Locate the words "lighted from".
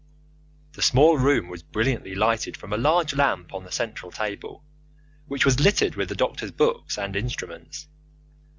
2.15-2.73